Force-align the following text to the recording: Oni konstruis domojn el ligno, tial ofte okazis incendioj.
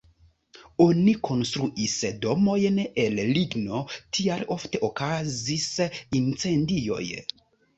Oni 0.85 1.11
konstruis 1.27 1.97
domojn 2.23 2.81
el 3.03 3.21
ligno, 3.37 3.83
tial 4.19 4.43
ofte 4.57 4.83
okazis 4.89 5.69
incendioj. 6.23 7.05